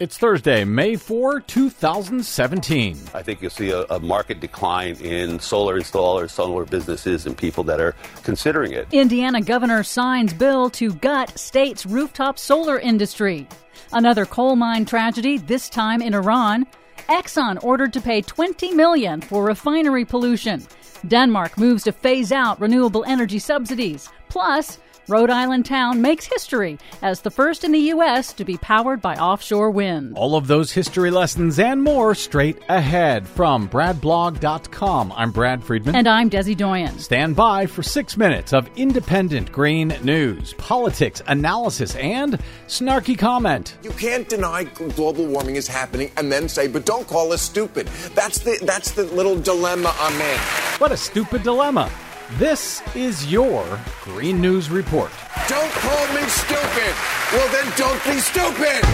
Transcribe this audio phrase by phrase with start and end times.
[0.00, 2.96] It's Thursday, May 4, 2017.
[3.14, 7.64] I think you'll see a, a, market decline in solar installers, solar businesses, and people
[7.64, 8.86] that are considering it.
[8.92, 13.48] Indiana governor signs bill to gut state's rooftop solar industry.
[13.92, 16.64] Another coal mine tragedy, this time in Iran.
[17.08, 20.64] Exxon ordered to pay 20 million for refinery pollution.
[21.08, 24.08] Denmark moves to phase out renewable energy subsidies.
[24.28, 28.34] Plus, Rhode Island town makes history as the first in the U.S.
[28.34, 30.18] to be powered by offshore wind.
[30.18, 35.14] All of those history lessons and more straight ahead from BradBlog.com.
[35.16, 35.96] I'm Brad Friedman.
[35.96, 36.98] And I'm Desi Doyen.
[36.98, 43.78] Stand by for six minutes of independent green news, politics, analysis, and snarky comment.
[43.82, 47.86] You can't deny global warming is happening and then say, but don't call us stupid.
[48.14, 50.38] That's the, that's the little dilemma I'm in.
[50.78, 51.90] What a stupid dilemma.
[52.36, 53.64] This is your
[54.02, 55.10] Green News Report.
[55.48, 56.94] Don't call me stupid.
[57.32, 58.84] Well, then don't be stupid.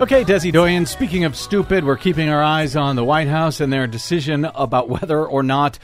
[0.00, 3.72] Okay, Desi Doyen, speaking of stupid, we're keeping our eyes on the White House and
[3.72, 5.78] their decision about whether or not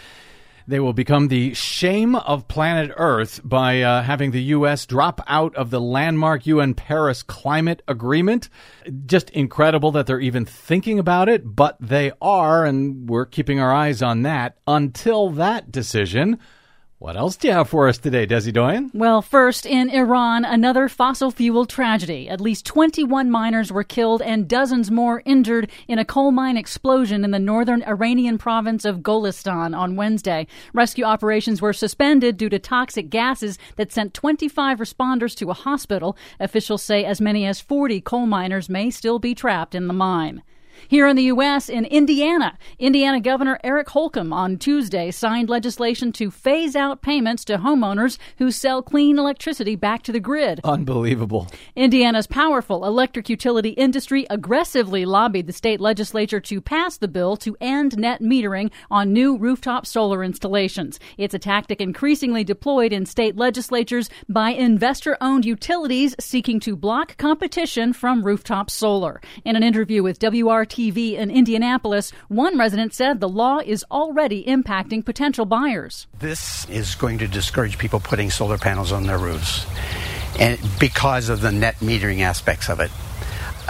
[0.66, 4.86] they will become the shame of planet Earth by uh, having the U.S.
[4.86, 8.48] drop out of the landmark UN Paris Climate Agreement.
[9.06, 13.72] Just incredible that they're even thinking about it, but they are, and we're keeping our
[13.72, 16.38] eyes on that until that decision.
[17.04, 18.90] What else do you have for us today, Desi Doyen?
[18.94, 22.30] Well, first, in Iran, another fossil fuel tragedy.
[22.30, 27.22] At least 21 miners were killed and dozens more injured in a coal mine explosion
[27.22, 30.46] in the northern Iranian province of Golestan on Wednesday.
[30.72, 36.16] Rescue operations were suspended due to toxic gases that sent 25 responders to a hospital.
[36.40, 40.42] Officials say as many as 40 coal miners may still be trapped in the mine.
[40.88, 46.30] Here in the U.S., in Indiana, Indiana Governor Eric Holcomb on Tuesday signed legislation to
[46.30, 50.60] phase out payments to homeowners who sell clean electricity back to the grid.
[50.64, 51.48] Unbelievable.
[51.74, 57.56] Indiana's powerful electric utility industry aggressively lobbied the state legislature to pass the bill to
[57.60, 61.00] end net metering on new rooftop solar installations.
[61.16, 67.16] It's a tactic increasingly deployed in state legislatures by investor owned utilities seeking to block
[67.16, 69.20] competition from rooftop solar.
[69.44, 74.44] In an interview with WRT TV in Indianapolis, one resident said the law is already
[74.44, 76.06] impacting potential buyers.
[76.18, 79.66] This is going to discourage people putting solar panels on their roofs
[80.38, 82.90] and because of the net metering aspects of it.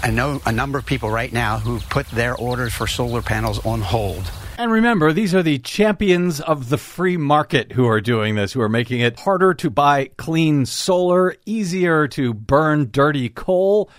[0.02, 3.64] I know a number of people right now who put their orders for solar panels
[3.64, 4.30] on hold.
[4.56, 8.60] And remember, these are the champions of the free market who are doing this, who
[8.60, 13.90] are making it harder to buy clean solar, easier to burn dirty coal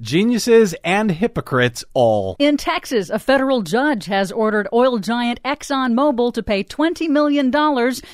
[0.00, 2.36] geniuses and hypocrites all.
[2.38, 7.52] In Texas, a federal judge has ordered oil giant ExxonMobil to pay $20 million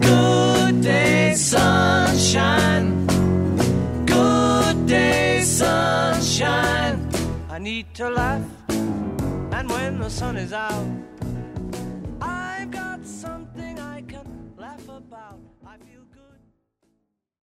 [0.00, 1.85] Good day, sunshine.
[7.56, 10.86] I need to laugh, and when the sun is out,
[12.20, 15.40] I've got something I can laugh about.
[15.66, 16.05] I feel